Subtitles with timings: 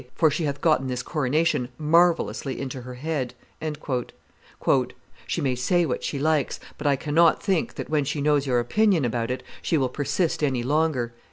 [0.15, 3.35] For she hath gotten this coronation marvellously into her head."
[5.27, 8.59] "She may say what she likes; but I cannot think that, when she knows your
[8.59, 11.13] opinion about it, she will persist any longer."